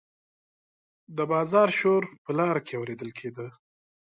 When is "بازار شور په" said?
1.31-2.31